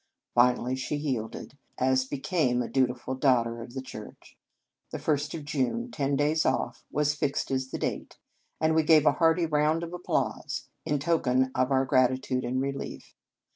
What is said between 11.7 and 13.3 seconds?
gratitude and relief.